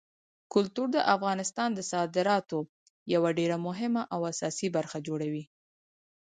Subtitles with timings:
[0.53, 2.59] کلتور د افغانستان د صادراتو
[3.13, 5.43] یوه ډېره مهمه او اساسي برخه جوړوي.